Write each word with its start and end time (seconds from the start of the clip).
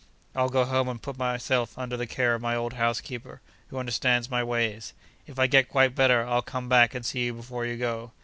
I'll 0.35 0.49
go 0.49 0.65
home 0.65 0.89
and 0.89 0.99
put 0.99 1.19
myself 1.19 1.77
under 1.77 1.95
the 1.95 2.07
care 2.07 2.33
of 2.33 2.41
my 2.41 2.55
old 2.55 2.73
housekeeper, 2.73 3.39
who 3.67 3.77
understands 3.77 4.31
my 4.31 4.43
ways. 4.43 4.93
If 5.27 5.37
I 5.37 5.45
get 5.45 5.69
quite 5.69 5.93
better, 5.93 6.25
I'll 6.25 6.41
come 6.41 6.67
back 6.67 6.95
and 6.95 7.05
see 7.05 7.25
you 7.25 7.35
before 7.35 7.67
you 7.67 7.77
go. 7.77 8.11